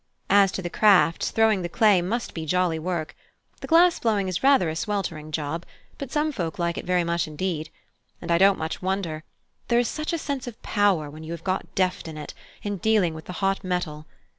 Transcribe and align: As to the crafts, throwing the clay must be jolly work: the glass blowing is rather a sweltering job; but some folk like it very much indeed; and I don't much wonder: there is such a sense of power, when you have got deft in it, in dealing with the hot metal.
As 0.31 0.51
to 0.53 0.63
the 0.63 0.69
crafts, 0.71 1.29
throwing 1.29 1.61
the 1.61 1.69
clay 1.69 2.01
must 2.01 2.33
be 2.33 2.43
jolly 2.47 2.79
work: 2.79 3.15
the 3.59 3.67
glass 3.67 3.99
blowing 3.99 4.27
is 4.27 4.41
rather 4.41 4.67
a 4.67 4.75
sweltering 4.75 5.31
job; 5.31 5.63
but 5.99 6.11
some 6.11 6.31
folk 6.31 6.57
like 6.57 6.75
it 6.79 6.85
very 6.85 7.03
much 7.03 7.27
indeed; 7.27 7.69
and 8.19 8.31
I 8.31 8.39
don't 8.39 8.57
much 8.57 8.81
wonder: 8.81 9.23
there 9.67 9.77
is 9.77 9.87
such 9.87 10.11
a 10.11 10.17
sense 10.17 10.47
of 10.47 10.59
power, 10.63 11.07
when 11.07 11.23
you 11.23 11.33
have 11.33 11.43
got 11.43 11.75
deft 11.75 12.07
in 12.07 12.17
it, 12.17 12.33
in 12.63 12.77
dealing 12.77 13.13
with 13.13 13.25
the 13.25 13.33
hot 13.45 13.63
metal. 13.63 14.07